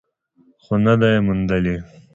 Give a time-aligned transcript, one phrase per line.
[0.63, 1.75] خو نه ده یې موندلې.